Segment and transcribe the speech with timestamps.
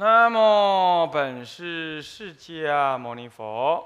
[0.00, 3.84] 南无本师释迦牟尼佛。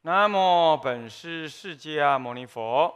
[0.00, 2.92] 南无本师释迦牟尼佛。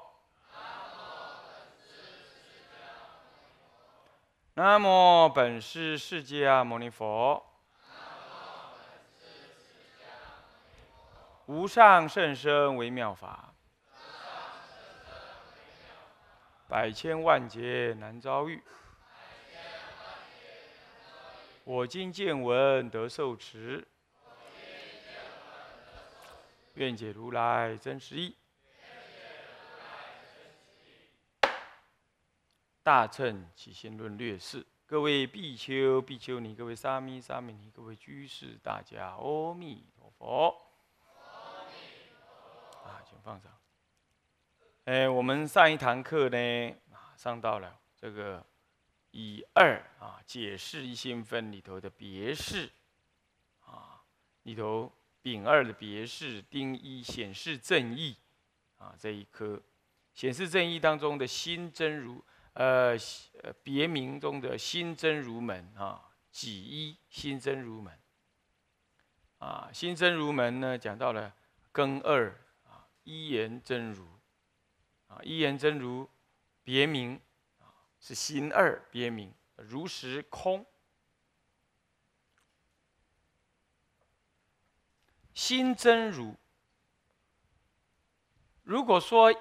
[4.54, 7.47] 南无本师释迦牟尼佛。
[11.47, 13.55] 无上甚深微妙法。
[16.69, 18.60] 百千万劫难遭遇，
[21.62, 23.87] 我今见闻得受持，
[26.75, 28.37] 愿解如来真实义。
[32.83, 40.48] 大乘起心论略释，各位比丘、比丘尼，各位沙弥、沙弥尼，各位居士，大家阿弥陀佛。
[42.84, 43.53] 啊，请放上。
[44.87, 46.73] 哎，我们上一堂课呢，
[47.17, 48.47] 上到了这个
[49.11, 52.70] 以二啊解释一心分里头的别释，
[53.65, 54.01] 啊，
[54.45, 58.17] 里头丙二的别释，丁一显示正义，
[58.78, 59.61] 啊，这一科
[60.15, 62.97] 显示正义当中的心真如，呃，
[63.65, 66.00] 别名中的心真如门啊，
[66.31, 67.93] 己一心真如门，
[69.39, 71.34] 啊，心真如门呢讲到了
[71.73, 72.28] 根二
[72.62, 74.06] 啊，一言真如。
[75.09, 76.09] 啊，一言真如，
[76.65, 77.21] 别名
[77.61, 80.65] 啊是心二别名，如实空。
[85.34, 86.34] 心真如，
[88.62, 89.33] 如果说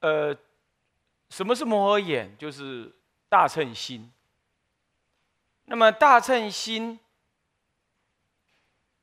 [0.00, 0.36] 呃，
[1.30, 2.36] 什么是摩诃眼？
[2.36, 2.92] 就是
[3.28, 4.12] 大乘心。
[5.64, 6.98] 那么大乘心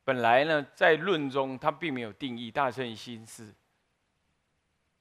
[0.04, 3.56] 本来呢，在论中它并没有定义大乘心是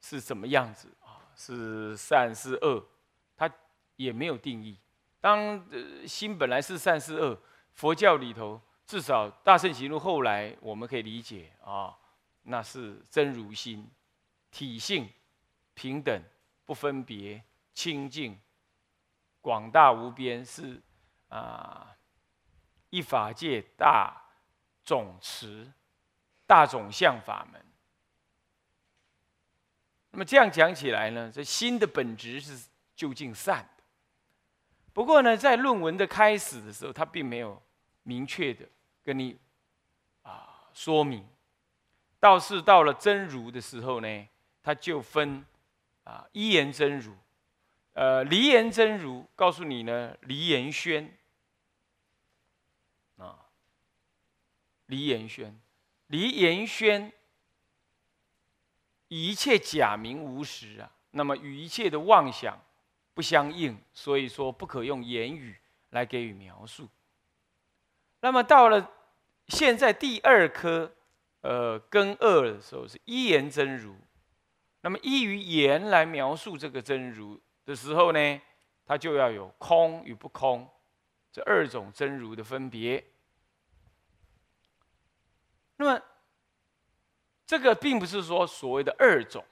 [0.00, 0.88] 是什么样子。
[1.40, 2.86] 是善是恶，
[3.34, 3.50] 它
[3.96, 4.78] 也没有定义。
[5.22, 5.38] 当
[5.70, 7.40] 呃心本来是善是恶，
[7.72, 11.96] 佛教里头至少大圣行路后来我们可以理解啊，
[12.42, 13.90] 那是真如心，
[14.50, 15.08] 体性
[15.72, 16.22] 平等
[16.66, 17.42] 不分别
[17.72, 18.38] 清净
[19.40, 20.82] 广大无边，是
[21.28, 21.96] 啊
[22.90, 24.14] 一法界大
[24.84, 25.72] 总持
[26.46, 27.64] 大总相法门。
[30.12, 32.66] 那么这样讲起来呢，这心的本质是
[32.96, 33.84] 究竟善的。
[34.92, 37.62] 不过呢，在论文的开始的时候，他并没有
[38.02, 38.66] 明确的
[39.04, 39.38] 跟你
[40.22, 41.24] 啊说明。
[42.18, 44.28] 倒是到了真如的时候呢，
[44.62, 45.44] 他就分
[46.02, 47.14] 啊一言真如，
[47.92, 51.16] 呃离言真如，告诉你呢离言宣
[53.16, 53.46] 啊
[54.86, 55.58] 离言宣，
[56.08, 57.12] 离言宣。
[59.10, 62.56] 一切假名无实啊，那么与一切的妄想
[63.12, 65.56] 不相应，所以说不可用言语
[65.90, 66.88] 来给予描述。
[68.20, 68.88] 那么到了
[69.48, 70.94] 现在第二颗，
[71.40, 73.96] 呃，根二的时候是一言真如，
[74.82, 78.40] 那么依于言来描述这个真如的时候呢，
[78.86, 80.70] 它就要有空与不空
[81.32, 83.04] 这二种真如的分别。
[85.78, 86.02] 那么。
[87.50, 89.44] 这个并不是说所谓的二种，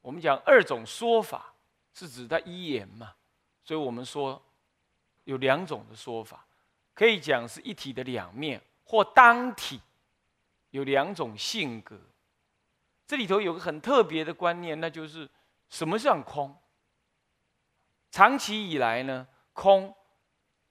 [0.00, 1.54] 我们讲二种说法
[1.94, 3.14] 是指它一言嘛，
[3.62, 4.42] 所以我们说
[5.22, 6.44] 有两种的说法，
[6.92, 9.80] 可以讲是一体的两面，或当体
[10.70, 11.96] 有两种性格。
[13.06, 15.30] 这里头有个很特别的观念，那就是
[15.68, 16.52] 什么叫空？
[18.10, 19.94] 长期以来呢，空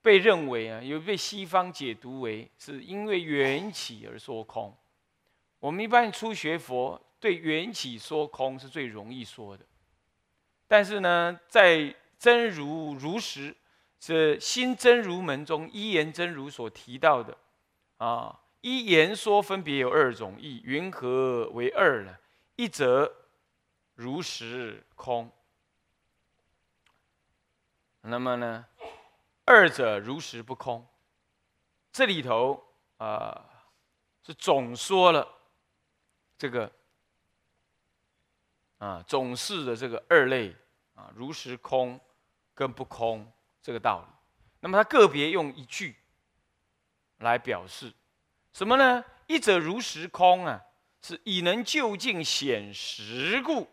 [0.02, 4.78] 被认为啊，有被西方解读为是因为缘起而说空。
[5.62, 9.64] 我们一般初学佛，对缘起说空是最容易说的。
[10.68, 13.56] 但是呢，在真如如实
[14.00, 17.38] 是新真如门中一言真如所提到的
[17.98, 22.18] 啊，一言说分别有二种意，云何为二呢？
[22.56, 23.12] 一则
[23.94, 25.32] 如实空，
[28.02, 28.66] 那么呢，
[29.46, 30.84] 二者如实不空。
[31.92, 32.64] 这里头
[32.98, 33.46] 啊，
[34.26, 35.38] 是总说了。
[36.42, 36.72] 这个
[38.80, 40.56] 啊，总是的这个二类
[40.96, 42.00] 啊，如实空
[42.56, 44.08] 跟不空这个道理。
[44.60, 45.96] 那么它个别用一句
[47.20, 47.94] 来表示
[48.54, 49.06] 什么呢？
[49.28, 50.60] 一者如实空啊，
[51.04, 53.68] 是以能就近显实故，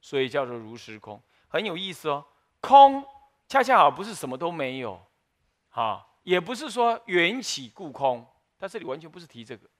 [0.00, 2.26] 所以叫做如实空，很有意思哦。
[2.60, 3.06] 空
[3.46, 5.00] 恰恰好不是什么都没有，
[5.68, 8.26] 哈，也不是说缘起故空，
[8.58, 9.70] 它这里完全不是提这个，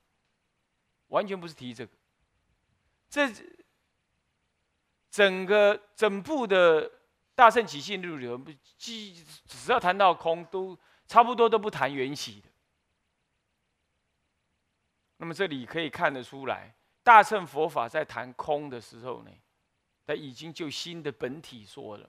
[1.09, 1.93] 完全不是提这个。
[3.11, 3.29] 这
[5.11, 6.89] 整个整部的
[7.35, 8.39] 《大圣起信论里头，
[8.79, 9.13] 只
[9.45, 10.79] 只要谈到空，都
[11.09, 12.49] 差不多都不谈缘起的。
[15.17, 16.73] 那么这里可以看得出来，
[17.03, 19.31] 大乘佛法在谈空的时候呢，
[20.07, 22.09] 他已经就新的本体说了。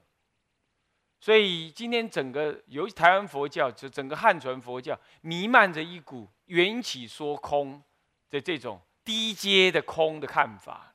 [1.20, 7.84] 所以今天整个由台湾佛教，就整个汉传佛教，弥漫着一股缘起说空
[8.30, 10.91] 的这种低阶的空的看法。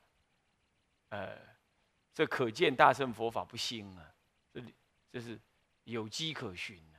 [1.08, 1.38] 呃，
[2.12, 4.14] 这可见大乘佛法不兴啊。
[4.52, 4.74] 这里
[5.10, 5.38] 这是
[5.84, 6.98] 有迹可循的。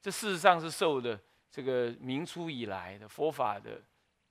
[0.00, 1.20] 这事实上是受的
[1.50, 3.82] 这个明初以来的佛法的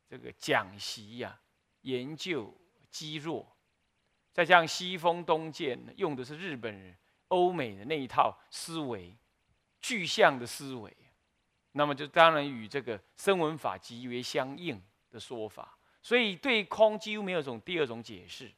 [0.08, 1.40] 这个讲习呀、
[1.82, 2.56] 研究
[2.92, 3.56] 积弱，
[4.32, 6.96] 再加上西风东渐，用的是日本人、
[7.30, 9.18] 欧美的那一套思维，
[9.82, 10.96] 具象的思维，
[11.72, 18.52] 那么就当然与这个声闻法极为相应的说法，所以对空几乎没有种第二种解释。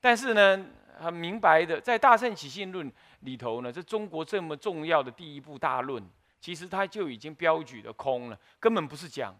[0.00, 0.66] 但是呢？
[0.96, 2.88] 很明白的，在《大圣起信论》
[3.22, 6.08] 里头呢，这中国这么重要的第一部大论，
[6.40, 9.36] 其实它就已经标举了空了，根本不是讲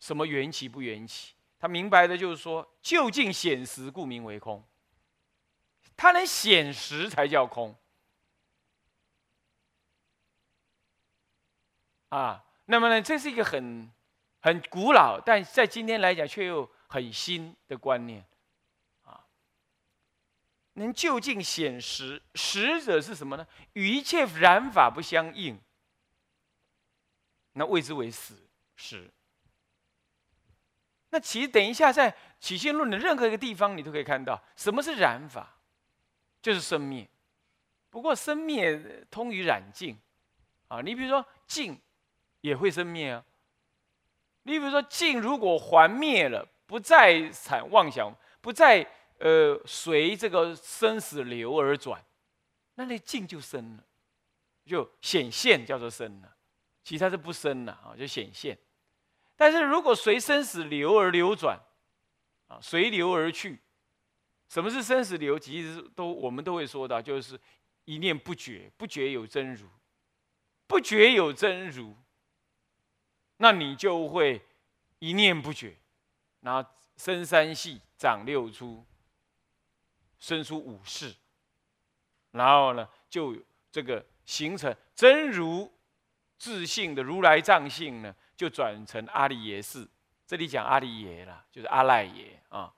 [0.00, 4.62] 什么缘起不缘起，他明白的就是说，究竟显实，故名为空。
[5.96, 7.74] 它能显实才叫空
[12.10, 12.44] 啊。
[12.66, 13.90] 那么呢，这是一个很
[14.48, 18.24] 很古老，但在今天来讲却又很新的观念。
[19.04, 19.22] 啊
[20.72, 23.46] 能就近显实，实者是什么呢？
[23.74, 25.60] 与一切染法不相应，
[27.52, 28.34] 那谓之为实。
[28.74, 29.10] 实。
[31.10, 35.56] 那其实等一下在起信论的任何一个地方，你都可以看到，什么是染法？
[36.40, 37.06] 就是生灭。
[37.90, 39.98] 不过生灭通于染净，
[40.68, 41.78] 啊，你比如说净
[42.40, 43.22] 也会生灭啊。
[44.48, 48.86] 你比如说净如果还灭了，不再产妄想，不再。
[49.20, 52.00] 呃，随这个生死流而转，
[52.76, 53.84] 那那静就生了，
[54.64, 56.36] 就显现叫做生了，
[56.84, 58.56] 其他是不生了啊，就显现。
[59.34, 61.58] 但是如果随生死流而流转，
[62.46, 63.58] 啊，随流而去，
[64.48, 65.36] 什么是生死流？
[65.36, 67.36] 其实都我们都会说到，就是
[67.86, 69.66] 一念不绝，不绝有真如，
[70.68, 71.96] 不绝有真如，
[73.38, 74.40] 那你就会
[75.00, 75.76] 一念不绝，
[76.40, 78.84] 然后生三系，长六出。
[80.20, 81.14] 生出五世，
[82.32, 83.36] 然后呢，就
[83.70, 85.72] 这个形成真如
[86.36, 89.86] 自性的如来藏性呢，就转成阿里耶识。
[90.26, 92.74] 这里讲阿里耶了，就是阿赖耶啊，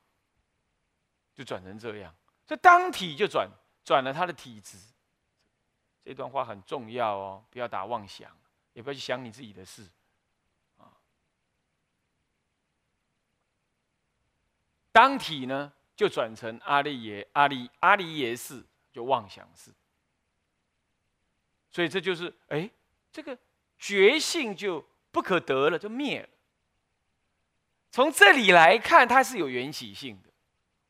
[1.34, 2.14] 就转成这样。
[2.46, 3.48] 这当体就转
[3.82, 4.76] 转了他的体质。
[6.04, 8.30] 这段话很重要哦，不要打妄想，
[8.74, 9.88] 也不要去想你自己的事
[14.92, 15.72] 当体呢？
[15.96, 19.70] 就转成阿利耶阿利阿利耶识，就妄想识。
[21.70, 22.70] 所以这就是哎，
[23.12, 23.36] 这个
[23.78, 26.28] 觉性就不可得了，就灭了。
[27.90, 30.30] 从这里来看，它是有缘起性的。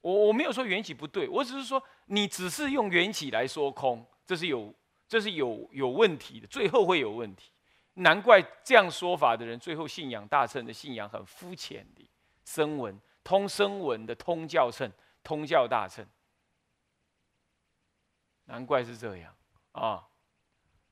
[0.01, 4.73] 我我没有说缘起不对，我只是说你只是用缘起来说空，这是有
[5.09, 7.51] 这是有有问题的，最后会有问题。
[7.95, 12.09] 难怪这样说法的人，最后信仰大乘的信仰很肤浅的
[12.45, 12.97] 声闻。
[13.23, 14.91] 通声闻的通教乘，
[15.23, 16.07] 通教大乘，
[18.45, 19.37] 难怪是这样
[19.73, 20.09] 啊。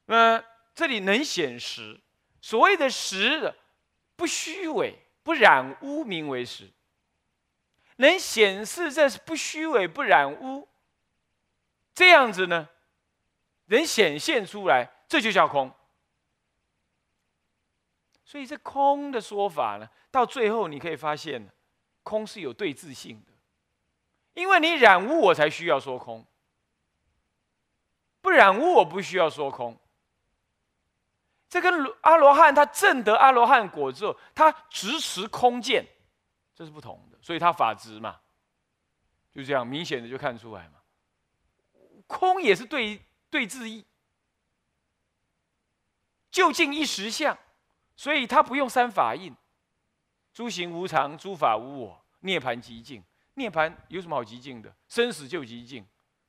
[0.06, 0.44] 那
[0.74, 2.00] 这里能显实，
[2.40, 3.54] 所谓的实，
[4.14, 6.70] 不虚伪，不染污，名为实。
[7.96, 10.68] 能显示这是不虚伪、不染污，
[11.94, 12.68] 这样子呢，
[13.66, 15.74] 能显现出来，这就叫空。
[18.24, 21.50] 所以这空的说法呢，到最后你可以发现。
[22.08, 23.32] 空是有对峙性的，
[24.32, 26.24] 因为你染污我才需要说空，
[28.22, 29.78] 不染污我不需要说空。
[31.50, 35.86] 这跟阿罗汉他证得阿罗汉果之后，他直持空见，
[36.54, 38.18] 这是不同的，所以他法执嘛，
[39.30, 40.80] 就这样明显的就看出来嘛。
[42.06, 43.84] 空也是对对峙意，
[46.30, 47.36] 就近一实相，
[47.96, 49.34] 所以他不用三法印。
[50.38, 53.02] 诸行无常，诸法无我，涅盘极静。
[53.34, 54.72] 涅盘有什么好极静的？
[54.86, 55.84] 生死就极静，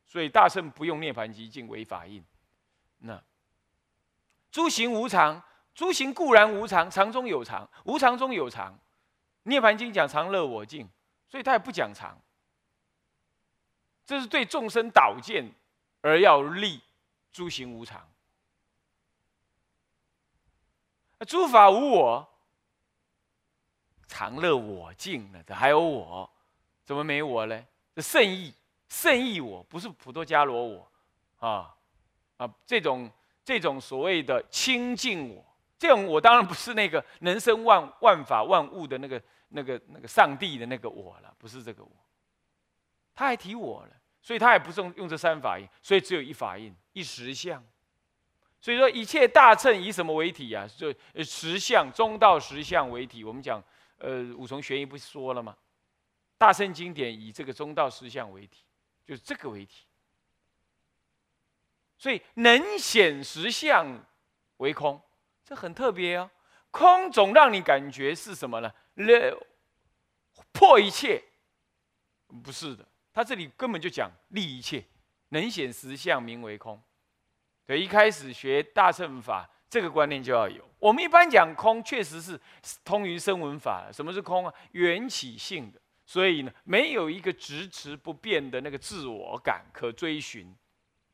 [0.08, 2.26] 所以大圣不用涅盘极静为法印。
[2.98, 3.24] 那
[4.52, 5.40] 诸行无常，
[5.76, 8.76] 诸行固然无常，常中有常，无常中有常。
[9.44, 10.90] 涅盘经讲常乐我净，
[11.28, 12.20] 所以他也不讲常。
[14.08, 15.52] 这是对众生导见
[16.02, 16.82] 而要立
[17.32, 18.10] 诸行无常，
[21.28, 22.28] 诸法无我。
[24.20, 25.42] 常乐我净呢？
[25.48, 26.30] 这还有我，
[26.84, 27.66] 怎么没我呢？
[27.96, 28.54] 这圣意
[28.90, 30.92] 圣意我，不是普多伽罗我，
[31.38, 31.74] 啊
[32.36, 33.10] 啊，这种
[33.46, 35.42] 这种所谓的清净我，
[35.78, 41.92] 这种我当然不是那个能生万万法万物的那个那个那个上帝的那个我了，不是这个我。
[43.16, 47.64] 他还提我了，所以他也不用用这三法印，所以只有一法印一实相。
[48.60, 50.68] 所以说一切大乘以什么为体啊？
[50.68, 53.24] 就实相中道实相为体。
[53.24, 53.64] 我们讲，
[54.00, 55.56] 呃，五重玄义不是说了吗？
[56.38, 58.64] 大乘经典以这个中道实相为体，
[59.06, 59.86] 就是这个为体。
[61.98, 64.06] 所以能显实相
[64.58, 65.02] 为空，
[65.44, 66.32] 这很特别哦。
[66.72, 68.72] 空总让你感觉是什么呢？
[70.54, 71.22] 破一切，
[72.44, 72.88] 不是的。
[73.12, 74.86] 他这里根本就讲立一切，
[75.30, 76.82] 能显实相名为空。
[77.66, 80.64] 对，一开始学大乘法，这个观念就要有。
[80.80, 82.40] 我们一般讲空，确实是
[82.84, 83.92] 通于声闻法。
[83.92, 84.54] 什么是空啊？
[84.72, 90.56] 缘起性的，所以呢，没有一个直持不变的那个自我感可追寻，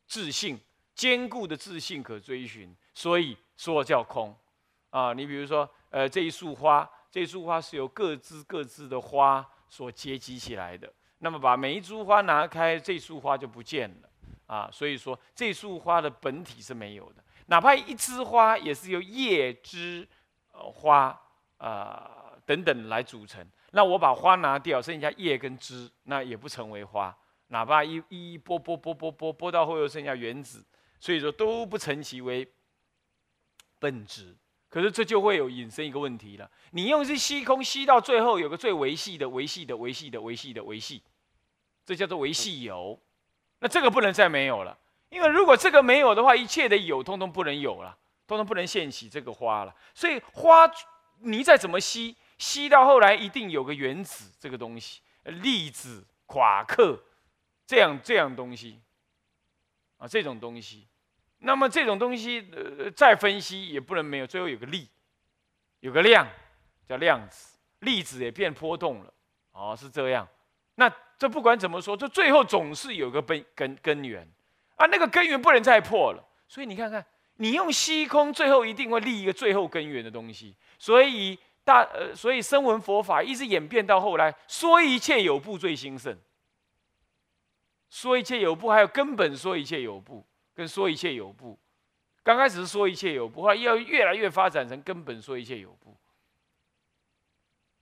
[0.08, 0.60] 自信
[0.94, 4.36] 坚固的自信可追寻，所以说叫空。
[4.92, 10.90] 啊，你比如说，呃，这一束花，这束花是由各枝各自的花所结集起来的。
[11.18, 14.10] 那么把每一株花拿开，这束花就不见了。
[14.48, 20.08] 啊，所以说这束花的本体是没有的，哪怕一枝花也是由叶、枝、
[20.52, 21.20] 呃花、
[21.58, 23.46] 啊等等来组成。
[23.72, 27.16] 那我把花拿掉，剩下叶跟枝，那也不成为花。
[27.48, 30.66] 哪怕一一剥剥剥剥剥剥到后又剩下原子，
[31.00, 32.48] 所以说都不成其为
[33.80, 34.36] 本质。
[34.68, 41.02] 可是这就会有引申一个问题了：你用是吸空吸到最后，有个最维系的、维系的、维系的、维系的、维系，
[41.86, 43.00] 这叫做维系有。
[43.60, 44.78] 那这个不能再没有了，
[45.10, 47.98] 因为如果这个没有的话，一切的有通通不能有了，
[48.28, 49.76] 通通不能现起这个花了。
[49.94, 50.70] 所以花，
[51.20, 57.02] 你再怎么吸，吸到后来一定有个原子这个东西，粒子、夸克，
[57.66, 58.80] 这样这样东西，
[59.98, 60.88] 啊，这种东西，
[61.40, 64.90] 那么这种东西，呃，再分析也不能没有，最后有个力，
[65.80, 66.28] 有个量，
[66.88, 69.14] 叫量子，粒子也变波动了，
[69.52, 70.28] 哦，是这样，
[70.76, 70.92] 那。
[71.18, 74.30] 这不管怎么说，这最后总是有个根根根源。
[74.76, 76.24] 啊，那个根源不能再破了。
[76.48, 77.06] 所以你看看，
[77.36, 80.56] 你用虚空，最后一定会立一个最后根源的东西。
[80.78, 86.18] 所以大呃，所以声闻佛法一直演变到后来，说一切有部最兴盛，
[87.90, 91.58] 说一切有部，还有根本说一切有部，跟说一切有部，
[92.24, 95.96] 刚开始是说一切有部，后来要越来越发展成根本说一切有部。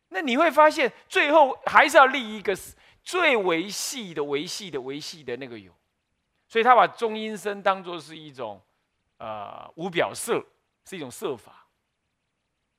[0.09, 2.57] 那你会发现，最后还是要立一个。
[3.05, 5.73] 最维系的、维系的、维系的那个有，
[6.53, 8.62] 所以他把中阴身当做是一种，
[9.17, 10.39] 呃，无表色，
[10.86, 11.65] 是一种色法，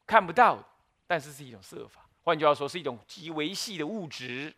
[0.06, 0.64] 看不到，
[1.08, 2.08] 但是是一种色法。
[2.22, 4.54] 换句话说，是一种极维系的物质。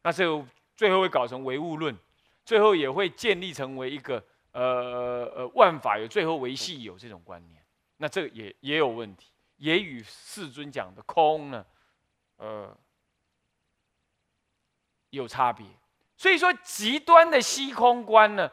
[0.00, 1.94] 那就最后会搞成唯物论，
[2.42, 7.62] 最后也会建立成为一个，呃呃，万法有最后维系有这种观念。
[7.98, 11.66] 那这个也也有问题，也与世尊讲的空呢，
[12.38, 12.74] 呃。
[15.10, 15.66] 有差别，
[16.20, 18.50] 所以说极端的虚空观呢，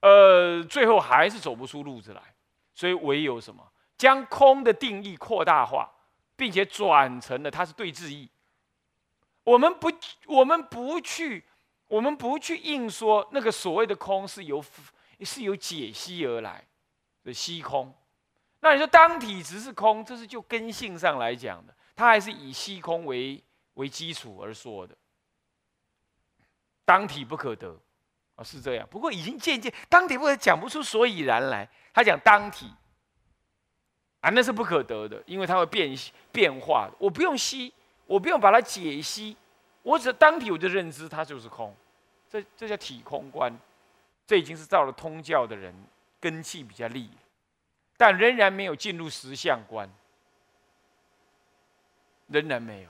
[0.00, 2.20] 呃，最后还是走不出路子来。
[2.74, 5.90] 所以唯有什么，将空的定义扩大化，
[6.36, 8.28] 并且转成了它是对质义。
[9.42, 9.90] 我们不，
[10.26, 11.42] 我们不去，
[11.86, 14.62] 我们不去硬说那个所谓的空是由
[15.20, 16.62] 是由解析而来
[17.24, 17.90] 的虚空。
[18.60, 23.42] 那你说当体只是空，这是就根性上来讲的，它还是以虚空为
[23.74, 24.94] 为基础而说的。
[26.88, 27.78] 当体不可得，
[28.34, 28.88] 啊，是这样。
[28.90, 31.68] 不过已经渐渐当体不可讲不出所以然来。
[31.92, 32.72] 他讲当体，
[34.22, 35.94] 啊，那是不可得的，因为它会变
[36.32, 36.88] 变化。
[36.98, 37.70] 我不用吸，
[38.06, 39.36] 我不用把它解析，
[39.82, 41.76] 我只当体我就认知它就是空。
[42.30, 43.54] 这这叫体空观，
[44.26, 45.74] 这已经是到了通教的人
[46.18, 47.10] 根气比较利，
[47.98, 49.86] 但仍然没有进入实相观，
[52.28, 52.88] 仍然没有。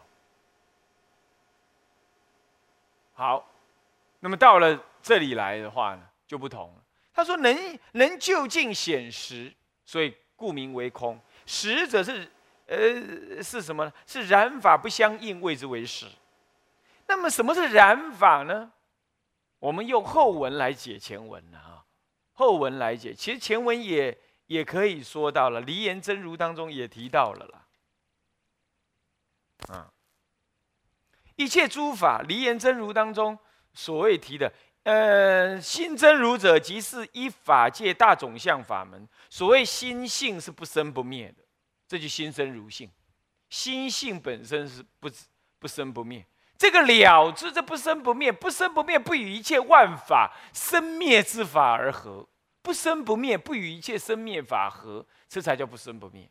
[3.15, 3.45] 好。
[4.21, 6.85] 那么到了这里来的话呢，就不同了。
[7.13, 9.53] 他说能能就近显实，
[9.85, 11.21] 所以故名为空。
[11.47, 12.31] 实者是，
[12.67, 13.93] 呃，是什么呢？
[14.07, 16.07] 是染法不相应，谓之为实。
[17.07, 18.73] 那么什么是染法呢？
[19.59, 21.85] 我们用后文来解前文了啊。
[22.33, 27.67] 后文来解，其实前文也也可以说到了，离言真如当中也提到了啦。
[29.75, 29.93] 啊，
[31.37, 33.39] 一切诸法离言真如当中。
[33.79, 39.09] 所谓提的，呃，心真如者，即是依法界大种相法门。
[39.31, 41.45] 所谓心性是不生不灭的，
[41.87, 42.91] 这就心生如性。
[43.49, 45.09] 心性本身是不
[45.61, 46.27] 不生不灭，
[46.59, 52.27] 这个了知，这不生不灭，不生不灭，不与一切万法生灭之法而合，
[52.61, 56.29] 不生不灭，不与一切生灭法合，这才叫不生不灭。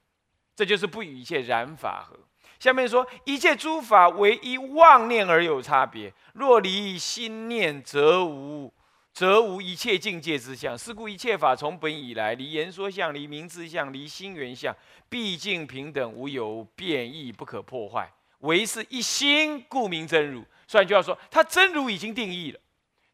[0.54, 2.20] 这就是不与一切染法合。
[2.60, 8.74] 下面说，一切诸法唯一妄念而有差别，若离心念，则无。
[9.13, 14.72] 则无一切境界之相，是故一切法从本以来，离言说相，离名字相，离心缘相，
[15.10, 18.12] 毕竟平等无有变异，不可破坏，
[18.42, 20.44] 唯是一心，故名真如。
[20.68, 22.60] 所以就要说，他真如已经定义了。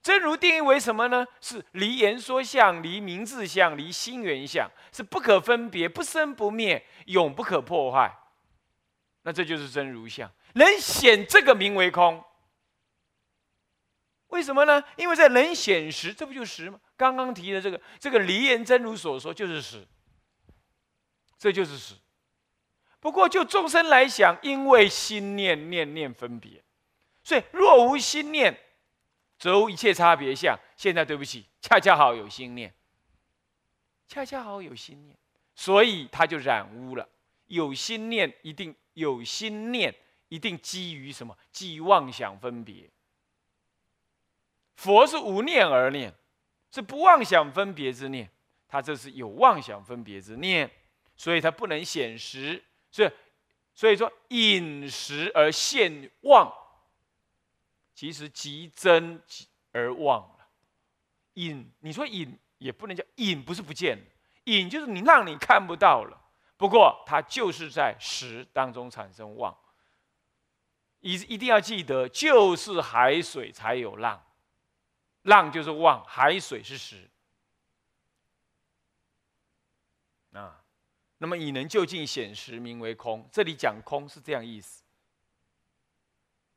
[0.02, 1.26] 真如定义为什么呢？
[1.40, 8.14] 是离言说相，离名字相，离心缘相，是不可分别，不生不灭，永不可破坏。
[9.24, 12.24] 那这就是真如相，能显这个名为空。
[14.28, 14.84] 为什么呢？
[14.98, 16.80] 因为在能显实，这不就实吗？
[16.98, 19.88] 刚刚提的这个这个离言真如所说就是实，
[21.38, 21.96] 这就是实。
[23.00, 26.64] 不过就众生来想，因为心念念念分别，
[27.24, 28.58] 所以若无心念，
[29.38, 30.58] 则无一切差别相。
[30.76, 32.74] 现在对不起，恰恰好有心念，
[34.08, 35.18] 恰恰好有心念，
[35.54, 37.08] 所以他就染污了。
[37.54, 39.94] 有心念一定有心念，
[40.30, 41.38] 一定基于什么？
[41.52, 42.90] 基于妄想分别。
[44.76, 46.14] 佛是无念而念，
[46.72, 48.28] 是不妄想分别之念，
[48.68, 50.70] 他这是有妄想分别之念，
[51.16, 53.14] 所以他不能显实，是
[53.76, 56.52] 所以说隐实而现妄，
[57.94, 59.22] 其实即真
[59.72, 60.48] 而妄了。
[61.36, 64.00] 隐，你说隐也不能叫隐，不是不见，
[64.46, 66.20] 隐就是你让你看不到了，
[66.64, 69.54] 不过它就是在实当中产生妄。
[71.02, 74.24] 一一定要记得，就是海水才有浪。
[75.24, 77.10] 浪就是妄，海水是实
[80.32, 80.64] 啊。
[81.18, 83.28] 那么以能就近显实，名为空。
[83.30, 84.86] 这里讲空是这样意思。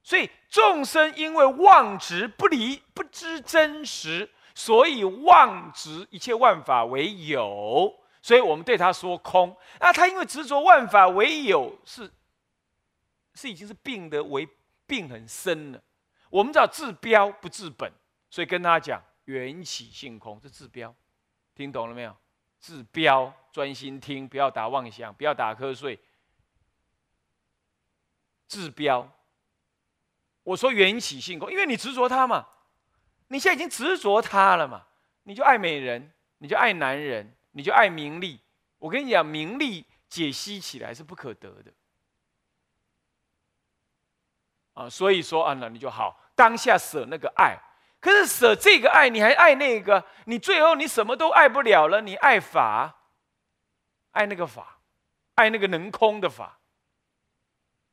[0.04, 8.05] 所以众生因为妄执不离，不知真实，所以妄执一切万法为有。
[8.26, 9.56] 所以我们对他说空。
[9.78, 12.12] 那他因为执着万法为有，是
[13.34, 14.48] 是已经是病的为
[14.84, 15.80] 病很深了。
[16.28, 17.92] 我们叫治标不治本。
[18.28, 20.92] 所以跟他讲缘起性空，这治标，
[21.54, 22.16] 听懂了没有？
[22.58, 25.96] 治标，专心听，不要打妄想，不要打瞌睡。
[28.48, 29.08] 治标，
[30.42, 32.48] 我说缘起性空，因为你执着他嘛，
[33.28, 34.84] 你现在已经执着他了嘛，
[35.22, 38.38] 你就爱美人，你就爱男人，你就爱名利。
[38.76, 41.72] 我跟你讲，名利解析起来是不可得的
[44.74, 47.58] 啊，所以说啊，那你就好，当下舍那个爱。
[47.98, 52.02] 可是舍这个爱，你还爱那个，你最后你什么都爱不了了。
[52.02, 52.94] 你爱法，
[54.10, 54.78] 爱那个法，
[55.36, 56.58] 爱那个能空的法。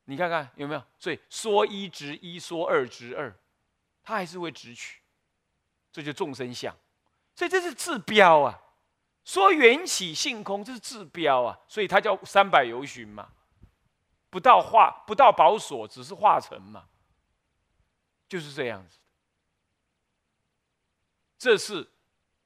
[0.03, 0.83] 你看看有没有？
[0.99, 3.33] 所以说一执一，说二执二，
[4.03, 4.99] 他还是会执取，
[5.89, 6.75] 这就众生相。
[7.33, 8.59] 所以这是治标啊。
[9.23, 11.57] 说缘起性空，这是治标啊。
[11.67, 13.29] 所以它叫三百游巡嘛，
[14.29, 16.85] 不到化，不到宝所，只是化成嘛，
[18.27, 18.99] 就是这样子。
[21.37, 21.89] 这是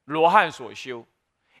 [0.06, 1.06] 罗汉所修，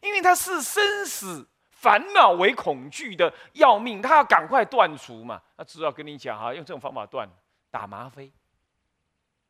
[0.02, 5.40] 因为他是生死烦恼为恐惧的要命，他要赶快断除嘛。
[5.56, 7.28] 他只好跟你讲哈，用这种方法断，
[7.70, 8.32] 打吗啡，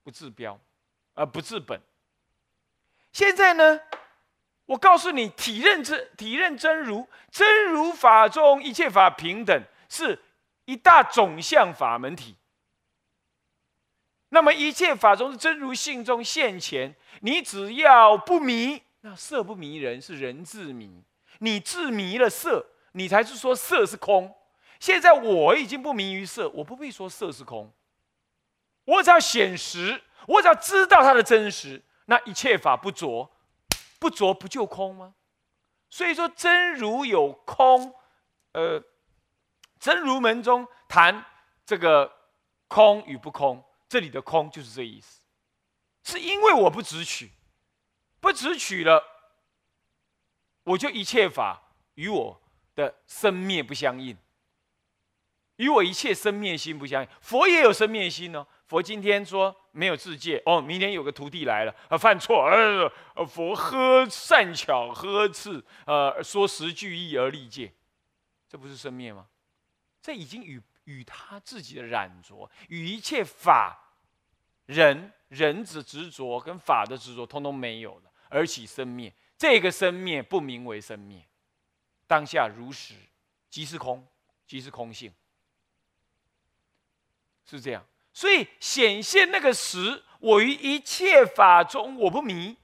[0.02, 0.59] 不治标，
[1.14, 1.81] 而不治本。
[3.11, 3.81] 现在呢，
[4.68, 10.20] 我告诉你，体认真，体认真如，真如法中一切法平等，是
[10.66, 12.37] 一大总相法门体。
[14.28, 16.94] 那么一切法中是真如性中现前。
[17.22, 21.02] 你只要不迷，那色不迷人，是人自迷。
[21.38, 24.37] 你自迷了色，你才是说色是空。
[24.78, 27.72] 现在我已经不迷于色，我不必说色是空。
[28.85, 33.31] 我只要显实，我只要知道它的真实，那一切法不着，
[33.99, 35.15] 不着不就空吗？
[35.91, 37.95] 所以说真如有空，
[38.53, 38.83] 呃，
[39.81, 41.25] 真如门中谈
[41.65, 42.13] 这个
[42.67, 45.23] 空与不空，这里的空就是这意思。
[46.05, 47.33] 是因为我不执取，
[48.21, 49.03] 不执取了，
[50.65, 52.41] 我就一切法与我
[52.75, 54.17] 的生灭不相应，
[55.57, 57.09] 与我一切生灭心不相应。
[57.21, 58.47] 佛也有生灭心哦。
[58.68, 62.44] 佛今天说没有自戒哦，明天有个徒弟来了啊，犯错，
[63.14, 67.72] 呃，佛呵善巧呵斥，呃，说十句意而立戒，
[68.46, 69.26] 这不是生灭吗？
[70.02, 73.85] 这已经与与他自己的染着，与一切法。
[74.66, 79.11] 人人之执着跟法的执着，通通没有了，而起生灭。
[79.38, 81.26] 这个生灭不名为生灭，
[82.07, 82.92] 当下如实，
[83.48, 84.07] 即是空，
[84.46, 85.11] 即是空性，
[87.46, 87.83] 是这样。
[88.18, 92.57] 所以显现那个实，我于一切法中我不迷。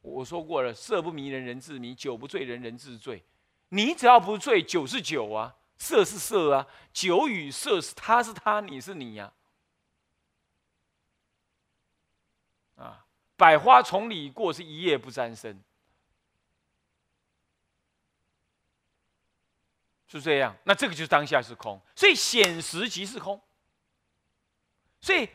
[0.00, 3.22] 我说过了，色不迷人人自迷，酒不醉人人自醉。
[3.68, 9.30] 你只要不醉，酒是酒啊，色是色啊，酒与色是他是他，你是你呀。
[12.76, 13.04] 啊，
[13.36, 15.62] 百花丛里过，是一夜不沾身，
[20.06, 20.56] 是这样。
[20.64, 23.38] 那这个就是当下是空，所以显实即是空。
[25.00, 25.28] 所以，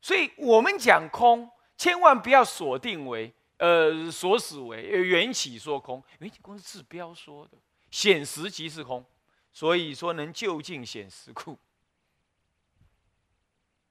[0.00, 3.32] 所以我们讲空，千万不要锁定为。
[3.58, 7.56] 呃，锁死为缘起说空，缘起空是治标说的，
[7.90, 9.02] 显实即是空，
[9.50, 11.58] 所以说能就近显实故。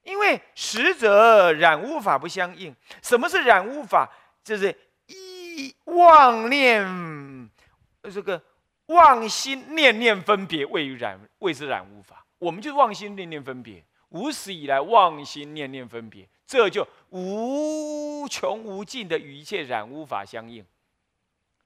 [0.04, 2.76] 因为实则染污法不相应。
[3.02, 4.08] 什么是染污法？
[4.44, 4.70] 就是
[5.08, 7.50] 一妄念，
[8.04, 8.39] 这个
[8.86, 12.24] 妄心念念分别，谓于染，谓之染污法。
[12.38, 16.28] 我们就妄心念念分别，无始以来妄心念念分别。
[16.46, 20.63] 这就无穷无尽的与一切染污法相应。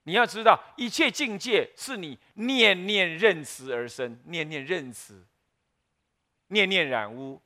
[0.04, 5.22] 你要知道，一切境界是你念念认识而生，念念认识，
[6.48, 7.42] 念念染污，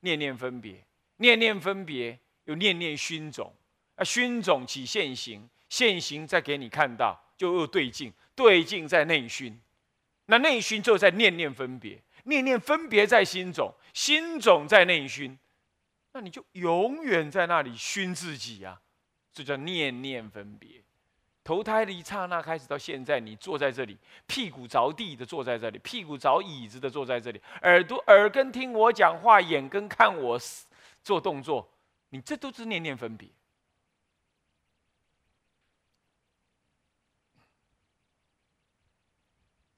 [0.00, 0.84] 念念分别，
[1.16, 3.52] 念念分别又念念熏种，
[3.96, 9.58] 啊，熏种起现行，现行再给你看到，就又对境，对境在内熏，
[10.26, 15.38] 那内熏就在念念分别，念念分别在心种，心种在内熏。
[16.12, 18.80] 那你就永远在那里熏自己呀，
[19.32, 20.82] 这叫念念分别。
[21.42, 30.38] 投胎的一刹那开始到现在，你坐在这里，屁股着地的坐在这里，屁股着椅子的坐在这里，耳朵耳根听我讲话，眼根看我
[31.02, 31.68] 做动作，
[32.08, 33.28] 你这都是念念分别。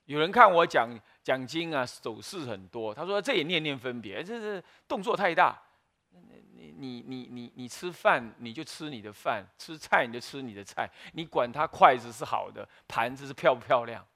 [0.04, 0.88] 有人看我讲
[1.26, 5.60] 讲经啊，手势很多，他说这也念念分别，这是动作太大。
[6.08, 14.06] 你你你你你吃饭你就吃你的饭，吃菜你就吃你的菜，你管他筷子是好的，盘子是漂不漂亮？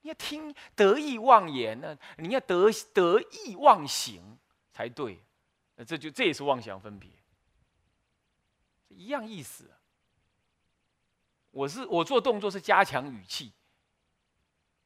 [0.00, 4.38] 你要听得意忘言呢，你要得得意忘形
[4.72, 5.22] 才对。
[5.76, 7.10] 那这就这也是妄想分别，
[8.88, 9.70] 一样意思。
[11.50, 13.52] 我是我做动作是加强语气。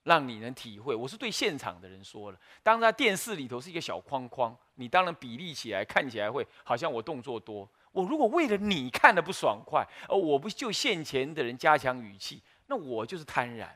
[0.05, 2.39] 让你能体会，我是对现场的人说了。
[2.63, 7.69] 当在电视里头是一个小框框，你当然比例起来看起来会好像我动作多。
[7.91, 13.69] 我如果为了你看的不爽快，而我不就现前的人加强语气，那我就是贪婪。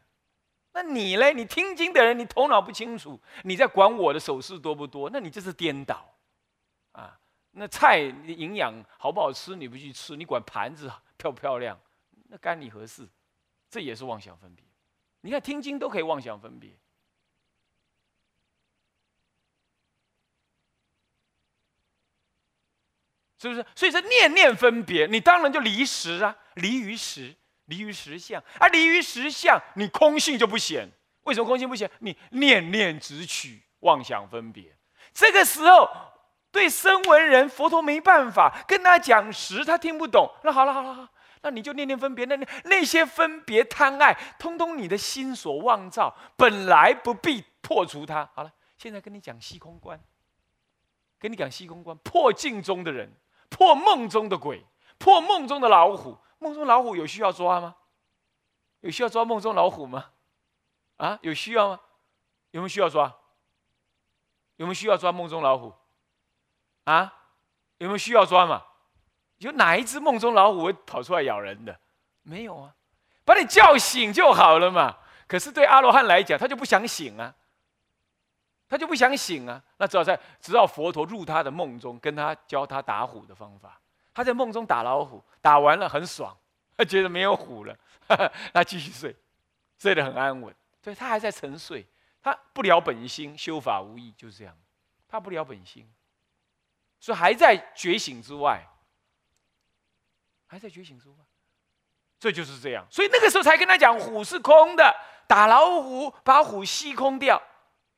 [0.72, 1.32] 那你嘞？
[1.32, 5.08] 你听经的人，你头脑不清楚，你在管我的手势多不多？
[5.10, 6.14] 那你这是颠倒
[6.92, 7.18] 啊！
[7.52, 11.80] 那菜营养好不好吃，你不去吃，你管盘子漂不漂亮，
[12.28, 13.08] 那干你何事？
[13.70, 14.67] 这也是妄想分别。
[15.28, 16.70] 你看，听经都可以妄想分别，
[23.38, 23.62] 是不是？
[23.74, 27.36] 所以说念念分别，你当然就离实啊，离于实，
[27.66, 28.42] 离于实相。
[28.58, 30.90] 而离于实相，你空性就不显。
[31.24, 31.90] 为什么空性不显？
[31.98, 34.74] 你念念只取妄想分别。
[35.12, 35.90] 这个时候，
[36.50, 40.34] 对声闻人，佛陀没办法跟他讲实，他听不懂。
[40.42, 41.08] 那好了，好了，好。
[41.42, 48.28] 那你就念念分别，那那那些分别贪爱，通通你的心所妄造，本来不必破除它。
[48.34, 50.00] 好了，现在跟你讲虚空观，
[51.18, 53.12] 跟你讲虚空观，破镜中的人，
[53.48, 54.64] 破梦中的鬼，
[54.98, 56.18] 破梦中的老虎。
[56.40, 57.74] 梦中老虎有需要抓吗？
[58.80, 60.10] 有需要抓梦中老虎吗？
[60.98, 61.80] 啊，有需要吗？
[62.52, 63.14] 有没有需要抓？
[64.56, 65.72] 有没有需要抓梦中老虎？
[66.84, 67.12] 啊，
[67.78, 68.64] 有没有需要抓嘛？
[69.38, 71.78] 有哪一只梦中老虎会跑出来咬人的？
[72.22, 72.74] 没有啊，
[73.24, 74.98] 把你叫醒就好了嘛。
[75.26, 77.34] 可是对阿罗汉来讲，他就不想醒啊，
[78.68, 79.62] 他就不想醒啊。
[79.76, 83.80] 那只好在，只好佛陀入他的梦中，跟他教他打虎的方法。
[84.12, 86.36] 他在梦中打老虎，打完了很爽，
[86.76, 87.76] 他觉得没有虎了，
[88.52, 89.14] 他继续睡，
[89.78, 90.54] 睡得很安稳。
[90.82, 91.86] 对他还在沉睡，
[92.20, 94.56] 他不了本心，修法无益，就是这样。
[95.06, 95.88] 他不了本心，
[96.98, 98.66] 所以还在觉醒之外。
[100.48, 101.16] 还在觉醒之外，
[102.18, 104.92] 这就是这样，所以那个时候才跟他讲虎是空的，
[105.26, 107.40] 打老虎把虎吸空掉，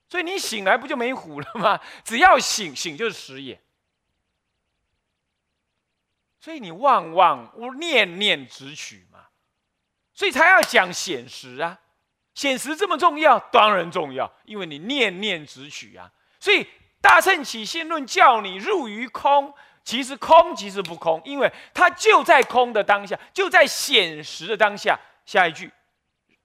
[0.09, 1.81] 所以你醒来不就没虎了吗？
[2.05, 3.63] 只要醒醒就是实也，
[6.41, 9.29] 所以你妄妄念念直取嘛，
[10.13, 11.81] 所以才要讲显实啊，
[12.35, 16.67] 显实这么重要，当然重要，因为你念念直取啊，所以
[17.01, 19.55] 大乘起信论叫你入于空。
[19.83, 24.99] 其实空即是不空，因为它就在空的当下，就在显实的当下。
[25.27, 25.71] 下一句，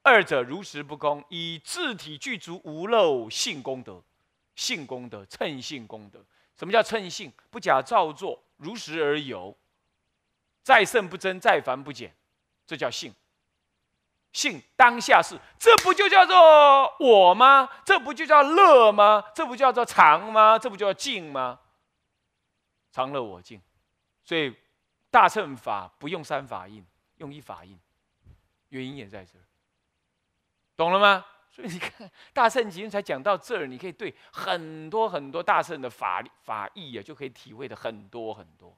[0.03, 4.01] 二者如实不空，以自体具足无漏性功德，
[4.55, 6.19] 性功德称性功德，
[6.57, 7.31] 什么叫称性？
[7.49, 9.55] 不假造作，如实而有，
[10.63, 12.13] 再胜不增，再繁不减，
[12.65, 13.13] 这叫性。
[14.31, 17.69] 性当下是，这不就叫做我吗？
[17.85, 19.23] 这不就叫乐吗？
[19.33, 20.59] 这不叫做常吗？
[20.59, 21.59] 这不叫静吗？
[22.95, 23.61] 常乐我净，
[24.23, 24.55] 所以
[25.11, 26.81] 大乘法不用三法印，
[27.17, 27.77] 用一法印，
[28.69, 29.43] 原因也在这儿，
[30.77, 31.25] 懂了吗？
[31.51, 38.77] 所以你看大乘经才讲到这儿，你可以对很多很多大乘的法法义啊，就可以体会的很多很多。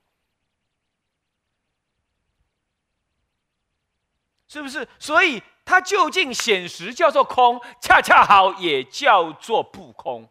[4.48, 4.88] 是不是？
[4.98, 10.28] 所以它究竟显实叫做空，恰恰好也叫做不空，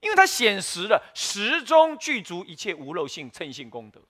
[0.00, 4.00] 因为它显实了，实中具足一切无漏性、称性功德。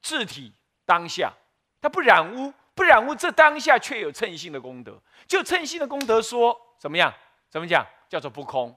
[0.00, 0.52] 自体
[0.84, 1.32] 当下，
[1.80, 5.00] 它不染污，不染污，这当下却有称性的功德。
[5.26, 7.12] 就称性的功德说怎么样？
[7.50, 7.86] 怎么讲？
[8.08, 8.76] 叫做不空。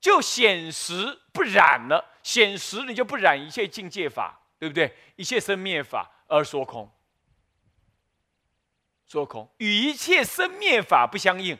[0.00, 4.96] 就显实不染了，显实你就不染一切境界法，对不对？
[5.16, 6.90] 一切生灭法而说空。
[9.06, 11.58] 说空与一切生灭法不相应，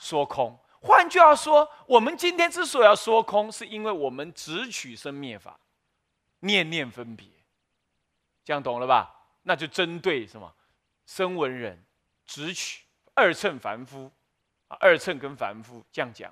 [0.00, 0.58] 说空。
[0.80, 5.58] 换句话说，我们今天之所以要说空，是因为我们只取生灭法，
[6.40, 7.26] 念念分别，
[8.44, 9.14] 这样懂了吧？
[9.42, 10.54] 那就针对什么？
[11.06, 11.84] 声闻人
[12.24, 14.10] 只取二乘凡夫，
[14.68, 16.26] 啊，二乘跟凡夫这样讲。